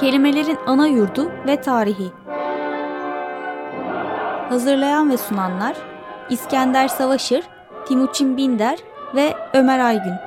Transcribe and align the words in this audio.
Kelimelerin 0.00 0.58
ana 0.66 0.86
yurdu 0.86 1.30
ve 1.46 1.60
tarihi. 1.60 2.12
Hazırlayan 4.48 5.10
ve 5.10 5.16
sunanlar 5.16 5.76
İskender 6.30 6.88
Savaşır, 6.88 7.44
Timuçin 7.86 8.36
Binder 8.36 8.78
ve 9.14 9.34
Ömer 9.54 9.78
Aygün. 9.78 10.23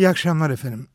İyi 0.00 0.08
akşamlar 0.08 0.50
efendim. 0.50 0.86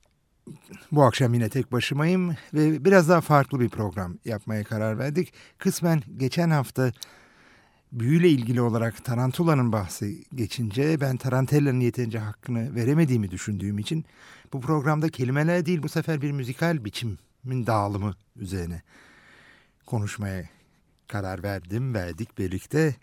Bu 0.92 1.04
akşam 1.04 1.34
yine 1.34 1.50
tek 1.50 1.72
başımayım 1.72 2.36
ve 2.54 2.86
biraz 2.86 3.10
daha 3.10 3.22
farklı 3.22 3.60
bir 3.60 3.70
program 3.70 4.18
yapmaya 4.26 4.64
karar 4.64 5.00
verdik. 5.00 5.34
Kısmen 5.58 6.04
geçen 6.18 6.50
hafta 6.50 6.92
büyüyle 7.92 8.30
ilgili 8.30 8.62
olarak 8.62 9.06
Tarantula'nın 9.06 9.72
bahsi 9.72 10.24
geçince 10.36 11.02
ben 11.02 11.18
Tarantella'nın 11.18 11.80
yeterince 11.80 12.20
hakkını 12.20 12.76
veremediğimi 12.76 13.32
düşündüğüm 13.32 13.80
için 13.80 14.06
bu 14.54 14.62
programda 14.62 15.10
kelimeler 15.10 15.66
değil 15.66 15.84
bu 15.84 15.90
sefer 15.90 16.22
bir 16.22 16.32
müzikal 16.32 16.86
biçimin 16.86 17.68
dağılımı 17.68 18.16
üzerine 18.36 18.82
konuşmaya 19.86 20.50
karar 21.08 21.44
verdim, 21.44 21.94
verdik 21.94 22.38
birlikte. 22.38 22.96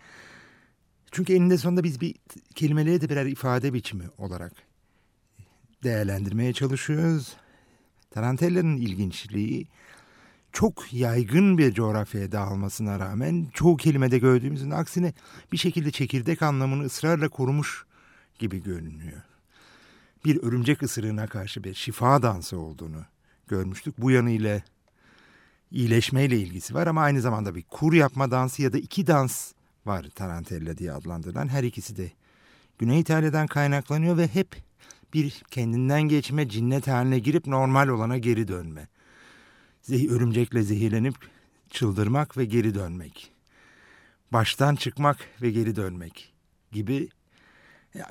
Çünkü 1.11 1.35
eninde 1.35 1.59
sonunda 1.59 1.85
biz 1.85 2.01
bir 2.01 2.15
kelimeleri 2.55 3.01
de 3.01 3.09
birer 3.09 3.27
ifade 3.27 3.73
biçimi 3.73 4.05
olarak 4.19 4.72
değerlendirmeye 5.83 6.53
çalışıyoruz. 6.53 7.37
Tarantella'nın 8.11 8.77
ilginçliği 8.77 9.69
çok 10.53 10.93
yaygın 10.93 11.59
bir 11.59 11.73
coğrafyaya 11.73 12.33
dağılmasına 12.33 13.01
rağmen 13.01 13.47
çoğu 13.55 13.77
kelimede 13.77 14.19
gördüğümüzün 14.19 14.71
aksine 14.71 15.13
bir 15.53 15.57
şekilde 15.57 15.91
çekirdek 15.91 16.43
anlamını 16.43 16.85
ısrarla 16.85 17.29
korumuş 17.29 17.85
gibi 18.39 18.63
görünüyor. 18.63 19.23
Bir 20.25 20.43
örümcek 20.43 20.83
ısırığına 20.83 21.27
karşı 21.27 21.65
bir 21.65 21.75
şifa 21.75 22.23
dansı 22.23 22.59
olduğunu 22.59 23.05
görmüştük. 23.49 23.99
Bu 23.99 24.11
yanıyla 24.11 24.63
iyileşmeyle 25.71 26.39
ilgisi 26.39 26.75
var 26.75 26.87
ama 26.87 27.03
aynı 27.03 27.21
zamanda 27.21 27.55
bir 27.55 27.63
kur 27.63 27.93
yapma 27.93 28.31
dansı 28.31 28.63
ya 28.63 28.73
da 28.73 28.79
iki 28.79 29.07
dans 29.07 29.53
var 29.87 30.07
Tarantella 30.15 30.79
diye 30.79 30.93
adlandırılan. 30.93 31.49
Her 31.49 31.63
ikisi 31.63 31.97
de 31.97 32.13
Güney 32.79 33.01
İtalya'dan 33.01 33.47
kaynaklanıyor 33.47 34.17
ve 34.17 34.27
hep 34.29 34.57
bir 35.15 35.43
kendinden 35.51 36.03
geçme 36.03 36.49
cinnet 36.49 36.89
haline 36.89 37.19
girip 37.19 37.47
normal 37.47 37.89
olana 37.89 38.19
geri 38.19 38.49
dönme. 38.49 38.89
Zeh 39.83 40.11
örümcekle 40.11 40.63
zehirlenip 40.63 41.15
çıldırmak 41.71 42.37
ve 42.37 42.45
geri 42.45 42.75
dönmek. 42.75 43.33
Baştan 44.33 44.75
çıkmak 44.77 45.19
ve 45.43 45.51
geri 45.51 45.77
dönmek 45.77 46.33
gibi 46.73 47.09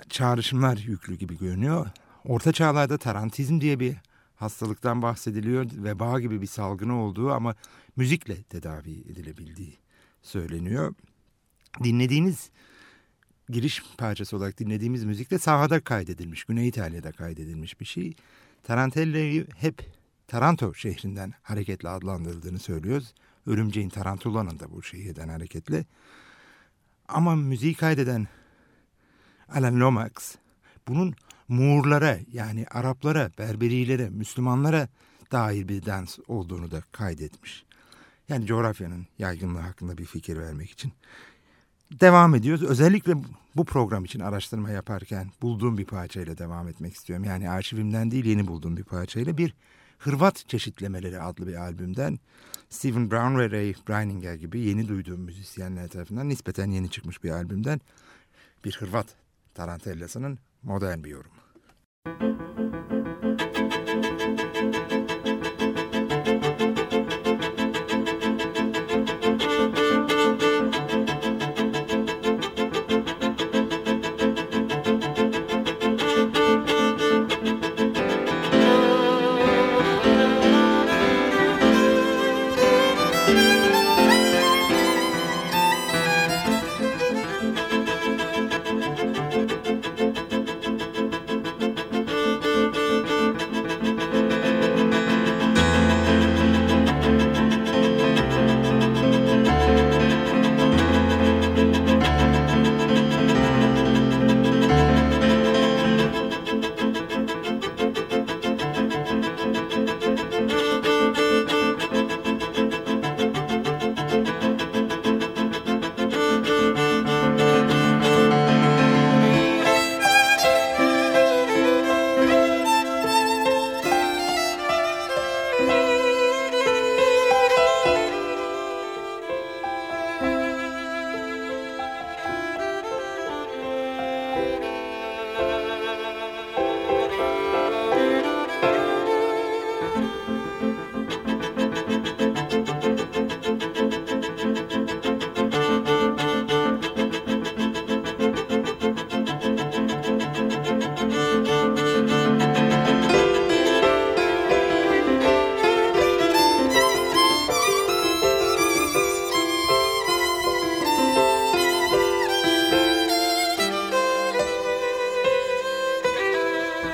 çağrışımlar 0.09 0.77
yüklü 0.77 1.15
gibi 1.15 1.37
görünüyor. 1.37 1.87
Orta 2.25 2.51
çağlarda 2.51 2.97
tarantizm 2.97 3.61
diye 3.61 3.79
bir 3.79 3.95
hastalıktan 4.35 5.01
bahsediliyor. 5.01 5.65
Veba 5.73 6.19
gibi 6.19 6.41
bir 6.41 6.47
salgını 6.47 7.01
olduğu 7.01 7.31
ama 7.31 7.55
müzikle 7.95 8.43
tedavi 8.43 8.91
edilebildiği 8.91 9.77
söyleniyor. 10.21 10.93
Dinlediğiniz 11.83 12.49
giriş 13.51 13.83
parçası 13.97 14.37
olarak 14.37 14.59
dinlediğimiz 14.59 15.03
müzik 15.03 15.31
de 15.31 15.39
sahada 15.39 15.79
kaydedilmiş. 15.79 16.43
Güney 16.43 16.67
İtalya'da 16.67 17.11
kaydedilmiş 17.11 17.79
bir 17.79 17.85
şey. 17.85 18.13
Tarantella'yı 18.63 19.47
hep 19.57 19.85
Taranto 20.27 20.73
şehrinden 20.73 21.33
hareketle 21.41 21.89
adlandırıldığını 21.89 22.59
söylüyoruz. 22.59 23.13
Örümceğin 23.45 23.89
Tarantula'nın 23.89 24.59
da 24.59 24.71
bu 24.71 24.83
şehirden 24.83 25.29
hareketle. 25.29 25.85
Ama 27.07 27.35
müziği 27.35 27.75
kaydeden 27.75 28.27
Alan 29.49 29.79
Lomax 29.79 30.35
bunun 30.87 31.15
Muğurlara 31.47 32.17
yani 32.31 32.65
Araplara, 32.71 33.31
Berberilere, 33.37 34.09
Müslümanlara 34.09 34.87
dair 35.31 35.67
bir 35.67 35.85
dans 35.85 36.19
olduğunu 36.27 36.71
da 36.71 36.83
kaydetmiş. 36.91 37.65
Yani 38.29 38.45
coğrafyanın 38.45 39.07
yaygınlığı 39.17 39.59
hakkında 39.59 39.97
bir 39.97 40.05
fikir 40.05 40.37
vermek 40.37 40.71
için 40.71 40.93
devam 41.99 42.35
ediyoruz. 42.35 42.63
Özellikle 42.63 43.13
bu 43.55 43.65
program 43.65 44.05
için 44.05 44.19
araştırma 44.19 44.69
yaparken 44.69 45.31
bulduğum 45.41 45.77
bir 45.77 45.85
parçayla 45.85 46.37
devam 46.37 46.67
etmek 46.67 46.93
istiyorum. 46.93 47.25
Yani 47.25 47.49
arşivimden 47.49 48.11
değil 48.11 48.25
yeni 48.25 48.47
bulduğum 48.47 48.77
bir 48.77 48.83
parçayla 48.83 49.37
bir 49.37 49.53
Hırvat 49.99 50.49
Çeşitlemeleri 50.49 51.21
adlı 51.21 51.47
bir 51.47 51.55
albümden 51.55 52.19
Stephen 52.69 53.11
Brown 53.11 53.37
ve 53.37 53.51
Ray 53.51 53.73
Breininger 53.89 54.33
gibi 54.33 54.59
yeni 54.59 54.87
duyduğum 54.87 55.21
müzisyenler 55.21 55.87
tarafından 55.87 56.29
nispeten 56.29 56.71
yeni 56.71 56.89
çıkmış 56.89 57.23
bir 57.23 57.29
albümden 57.29 57.81
bir 58.65 58.77
Hırvat 58.79 59.07
Tarantellası'nın 59.53 60.39
modern 60.63 61.03
bir 61.03 61.09
yorumu. 61.09 61.41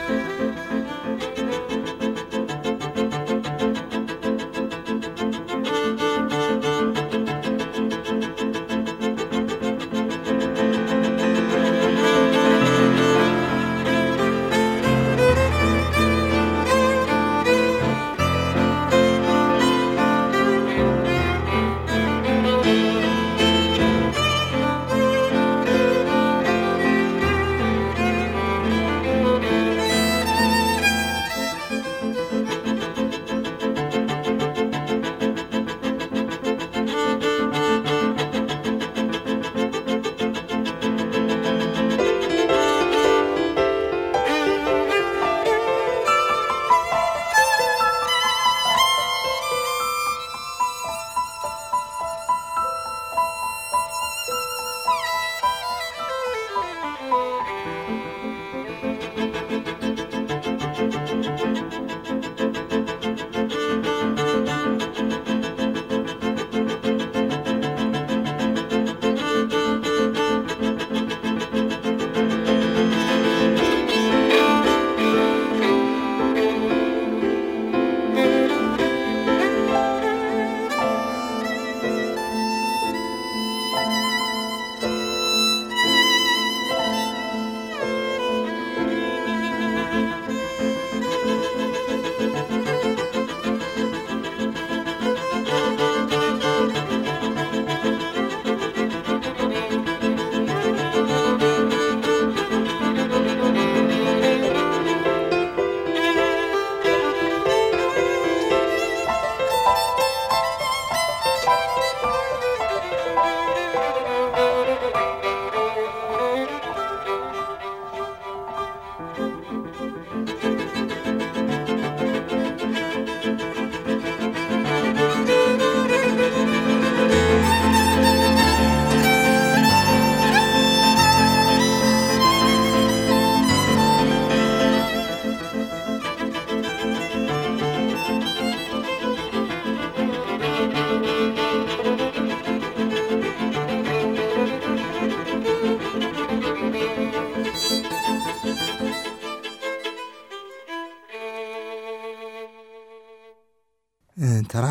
Música 0.08 0.77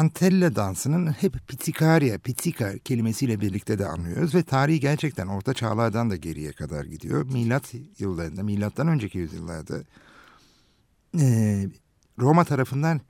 Tarantella 0.08 0.56
dansının 0.56 1.06
hep 1.06 1.48
pitikaria, 1.48 2.18
pitika 2.18 2.78
kelimesiyle 2.78 3.40
birlikte 3.40 3.78
de 3.78 3.86
anlıyoruz 3.86 4.34
ve 4.34 4.42
tarihi 4.42 4.80
gerçekten 4.80 5.26
orta 5.26 5.54
çağlardan 5.54 6.10
da 6.10 6.16
geriye 6.16 6.52
kadar 6.52 6.84
gidiyor. 6.84 7.22
Milat 7.24 7.74
yıllarında, 7.98 8.42
milattan 8.42 8.88
önceki 8.88 9.18
yüzyıllarda 9.18 9.82
Roma 12.18 12.44
tarafından 12.44 13.00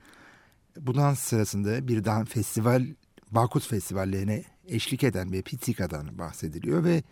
bu 0.81 0.95
dans 0.95 1.19
sırasında 1.19 1.88
bir 1.88 2.05
dans 2.05 2.29
festival, 2.29 2.87
Bakut 3.31 3.67
festivallerine 3.69 4.45
eşlik 4.69 5.05
eden 5.05 5.33
bir 5.33 5.43
pitikadan 5.43 6.19
bahsediliyor 6.19 6.85
ve 6.85 7.03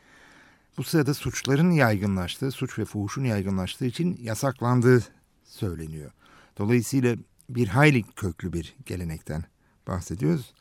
bu 0.78 0.84
sırada 0.84 1.14
suçların 1.14 1.70
yaygınlaştığı, 1.70 2.50
suç 2.50 2.78
ve 2.78 2.84
fuhuşun 2.84 3.24
yaygınlaştığı 3.24 3.86
için 3.86 4.18
yasaklandığı 4.20 5.04
söyleniyor. 5.44 6.10
Dolayısıyla 6.58 7.16
bir 7.48 7.68
hayli 7.68 8.02
köklü 8.02 8.52
bir 8.52 8.76
gelenekten 8.86 9.44
bahsediyoruz. 9.86 10.54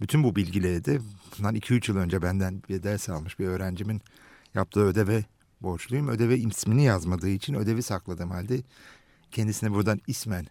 Bütün 0.00 0.24
bu 0.24 0.36
bilgileri 0.36 0.84
de 0.84 1.00
bundan 1.38 1.56
2-3 1.56 1.90
yıl 1.90 1.98
önce 1.98 2.22
benden 2.22 2.62
bir 2.68 2.82
ders 2.82 3.08
almış 3.08 3.38
bir 3.38 3.46
öğrencimin 3.46 4.02
yaptığı 4.54 4.80
ödeve 4.80 5.24
borçluyum. 5.60 6.08
Ödeve 6.08 6.38
ismini 6.38 6.84
yazmadığı 6.84 7.28
için 7.28 7.54
ödevi 7.54 7.82
sakladığım 7.82 8.30
halde 8.30 8.62
kendisine 9.30 9.70
buradan 9.70 10.00
ismen 10.06 10.46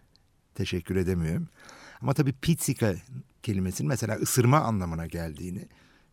teşekkür 0.54 0.96
edemiyorum. 0.96 1.48
Ama 2.00 2.14
tabii 2.14 2.32
pizzica 2.32 2.94
kelimesinin 3.42 3.88
mesela 3.88 4.16
ısırma 4.16 4.60
anlamına 4.60 5.06
geldiğini 5.06 5.68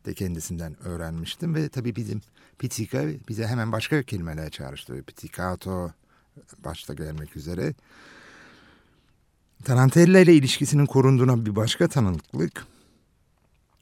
de 0.05 0.13
kendisinden 0.13 0.87
öğrenmiştim. 0.87 1.55
Ve 1.55 1.69
tabii 1.69 1.95
bizim 1.95 2.21
pizzica 2.59 3.03
bize 3.29 3.47
hemen 3.47 3.71
başka 3.71 4.03
kelimeler 4.03 4.49
çağrıştırıyor. 4.49 5.03
Pizzicato 5.03 5.91
başta 6.65 6.93
gelmek 6.93 7.35
üzere. 7.35 7.73
Tarantella 9.63 10.19
ile 10.19 10.33
ilişkisinin 10.33 10.85
korunduğuna 10.85 11.45
bir 11.45 11.55
başka 11.55 11.87
tanıklık 11.87 12.67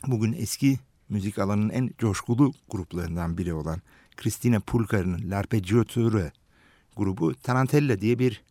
bugün 0.07 0.33
eski 0.33 0.79
müzik 1.09 1.39
alanının 1.39 1.69
en 1.69 1.89
coşkulu 1.97 2.53
gruplarından 2.69 3.37
biri 3.37 3.53
olan 3.53 3.81
Christina 4.17 4.59
Pulkar'ın 4.59 5.31
L'Arpeggiature 5.31 6.31
grubu 6.95 7.35
Tarantella 7.35 8.01
diye 8.01 8.19
bir 8.19 8.43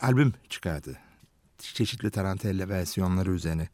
albüm 0.00 0.32
çıkardı. 0.48 0.98
Çeşitli 1.58 2.10
Tarantella 2.10 2.68
versiyonları 2.68 3.30
üzerine 3.30 3.68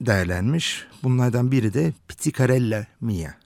değerlenmiş. 0.00 0.86
Bunlardan 1.02 1.52
biri 1.52 1.74
de 1.74 1.92
Pizzicarella 2.08 2.86
Mia. 3.00 3.43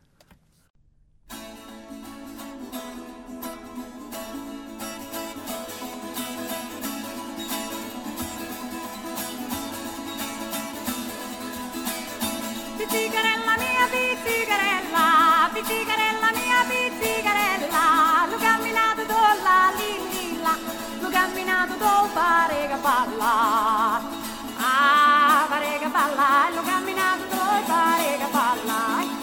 balla, 22.81 24.01
ah, 24.59 25.47
pare 25.49 25.79
che 25.79 25.89
balla, 25.89 26.51
lo 26.55 26.63
camminando 26.63 27.35
e 27.35 27.63
pare 27.67 28.19
che 28.19 28.29
balla. 28.31 29.17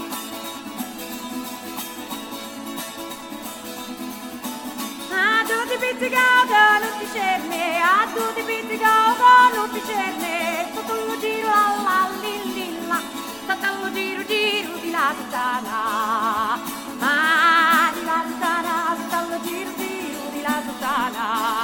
A 5.11 5.43
tutti 5.47 5.77
pizzicati 5.77 6.53
non 6.81 6.99
ti 6.99 7.07
cerne, 7.13 7.81
a 7.81 8.07
tutti 8.13 8.41
pizzicati 8.41 9.55
non 9.55 9.69
ti 9.71 9.81
cerne, 9.85 10.71
tutto 10.73 10.93
lo 10.93 11.19
giro 11.19 11.49
alla 11.49 12.09
lillilla, 12.21 13.01
tutto 13.47 13.67
lo 13.81 13.91
giro 13.93 14.25
giro 14.25 14.77
di 14.81 14.91
la 14.91 15.13
lontana, 15.15 16.59
ma 16.99 17.87
ah, 17.87 17.91
di 17.93 18.03
la 18.03 18.23
lontana, 18.27 18.95
tutto 18.95 19.29
lo 19.29 19.41
giro 19.41 19.71
giro 19.75 20.29
di 20.31 20.41
là 20.41 20.61
lontana. 20.65 21.54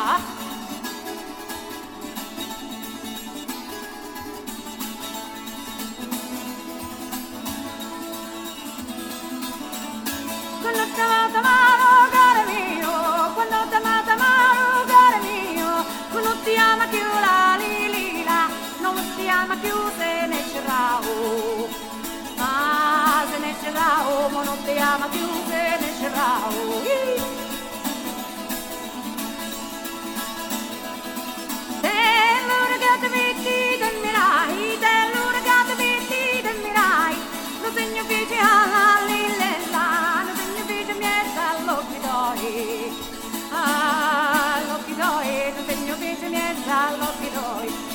Ma 24.31 24.43
non 24.43 24.57
ti 24.63 24.77
ama 24.77 25.07
più 25.07 25.25
se 25.47 25.77
ne 25.79 25.89
c'era 25.99 27.40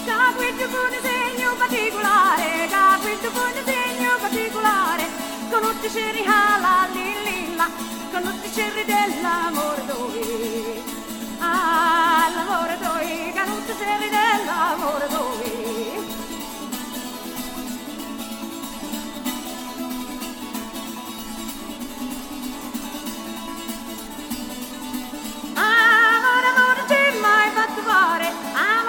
Capito 0.06 0.68
con 0.68 0.86
un 0.86 1.02
segno 1.02 1.56
particolare, 1.58 2.68
capito 2.70 3.28
con 3.32 3.42
un 3.42 3.64
segno 3.64 4.16
particolare, 4.20 5.04
con 5.50 5.64
un 5.64 5.80
ticeri 5.80 6.25
alla 6.25 6.86
lillima, 6.92 7.68
con 8.12 8.22
tutti 8.22 8.46
i 8.46 8.50
ticeri 8.50 8.84
dell'amore 8.84 9.84
dove, 9.84 10.82
ah, 11.40 12.30
l'amore 12.32 12.78
dove, 12.78 13.32
con 13.34 13.50
un 13.50 13.64
ticeri 13.66 14.08
dell'amore 14.08 15.08
dove. 15.08 15.54
amore 25.56 26.46
amore 26.54 26.84
ti 26.86 27.18
mai 27.18 27.50
fatto 27.50 27.82
fare, 27.82 28.32
amore 28.54 28.86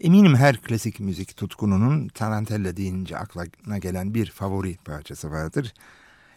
Eminim 0.00 0.36
her 0.36 0.56
klasik 0.56 1.00
müzik 1.00 1.36
tutkununun 1.36 2.08
Tarantella 2.08 2.76
deyince 2.76 3.18
aklına 3.18 3.78
gelen 3.78 4.14
bir 4.14 4.30
favori 4.30 4.76
parçası 4.84 5.30
vardır. 5.30 5.74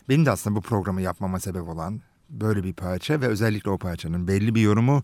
Benim 0.10 0.25
de 0.25 0.32
aslında 0.32 0.55
bu 0.55 0.62
programı 0.62 1.01
yapmama 1.01 1.39
sebep 1.39 1.67
olan 1.67 2.01
böyle 2.29 2.63
bir 2.63 2.74
parça 2.74 3.22
ve 3.22 3.27
özellikle 3.27 3.70
o 3.70 3.77
parçanın 3.77 4.27
belli 4.27 4.55
bir 4.55 4.62
yorumu 4.62 5.03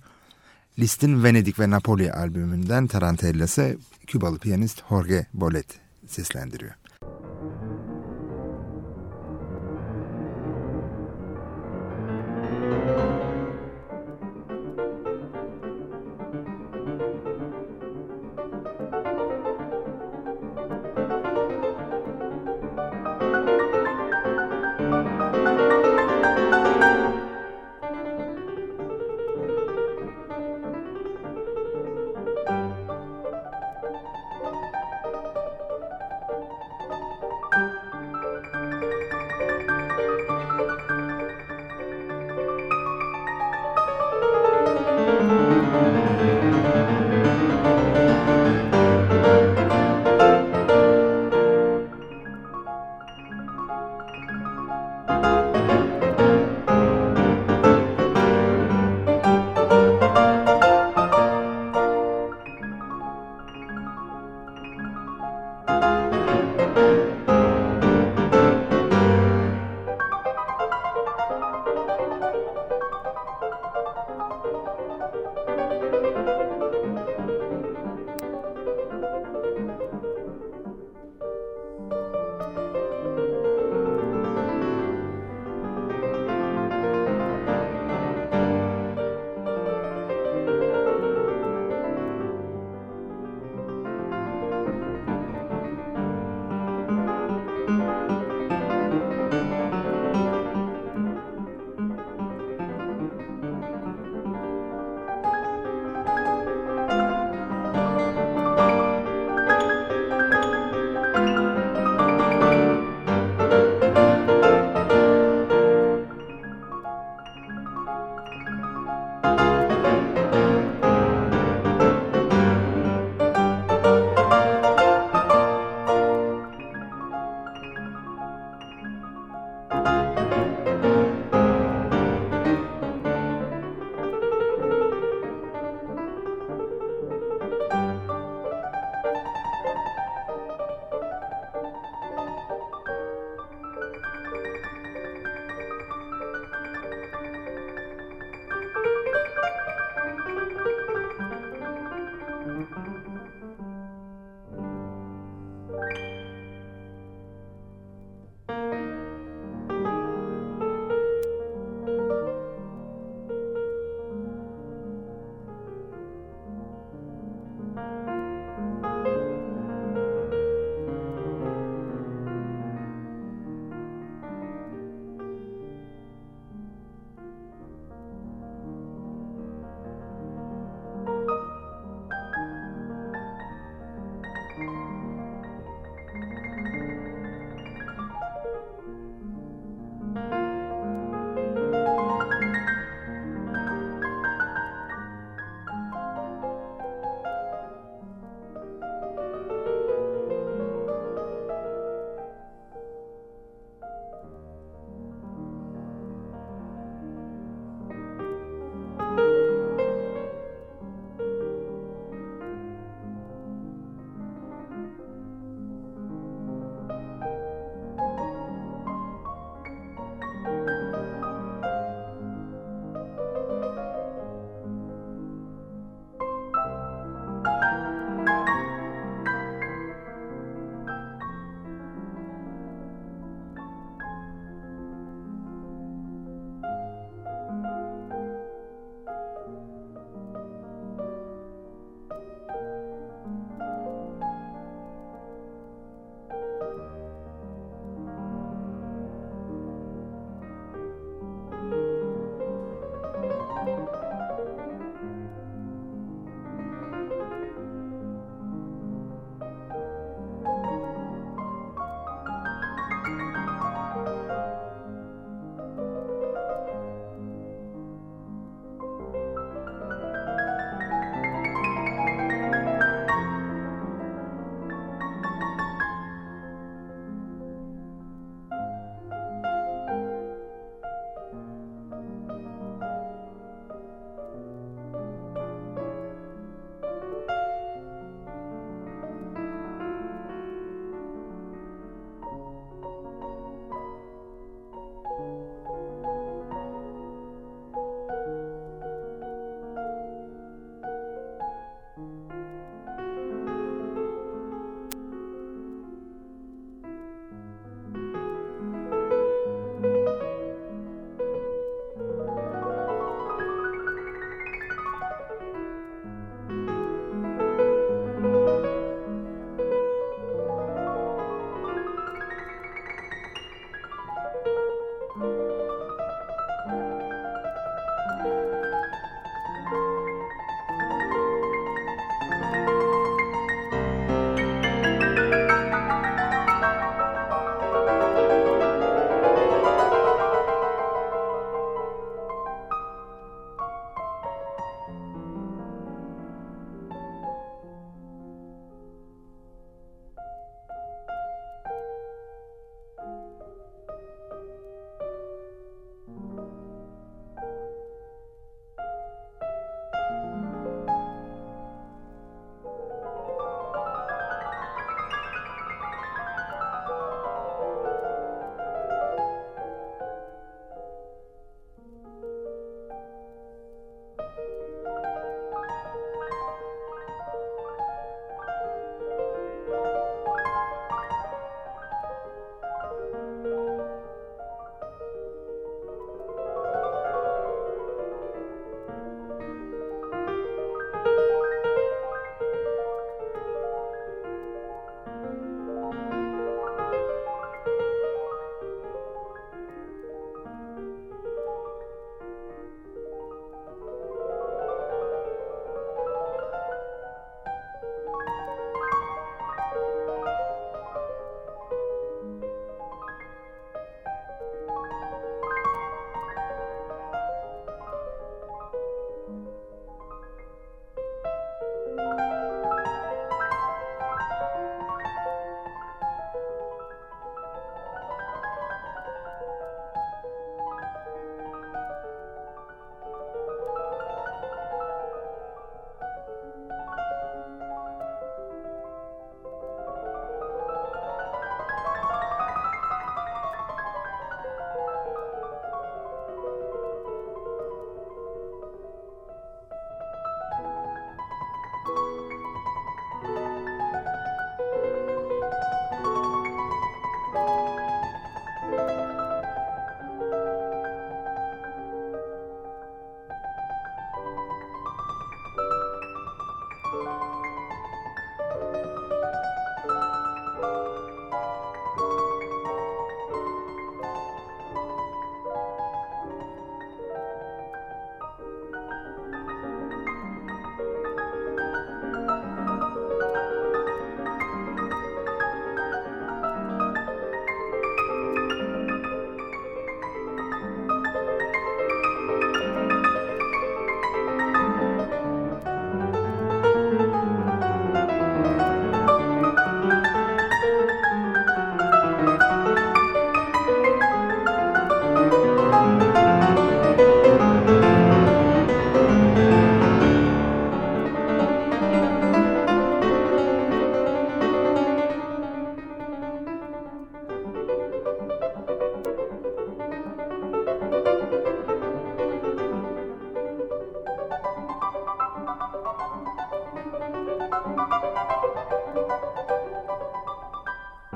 Liszt'in 0.80 1.24
Venedik 1.24 1.60
ve 1.60 1.70
Napoli 1.70 2.14
albümünden 2.14 2.88
Tarantella'sı 2.88 3.78
Kübalı 4.08 4.40
piyanist 4.40 4.84
Jorge 4.90 5.28
Bolet 5.34 5.80
seslendiriyor. 6.08 6.74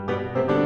Kelimelerin 0.08 0.63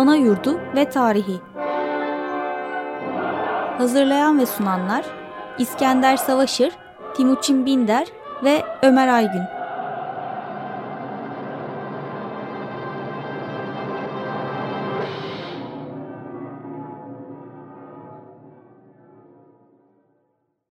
ana 0.00 0.16
yurdu 0.16 0.60
ve 0.76 0.90
tarihi. 0.90 1.40
Hazırlayan 3.78 4.38
ve 4.38 4.46
sunanlar 4.46 5.04
İskender 5.58 6.16
Savaşır, 6.16 6.72
Timuçin 7.14 7.66
Binder 7.66 8.06
ve 8.44 8.62
Ömer 8.82 9.08
Aygün. 9.08 9.59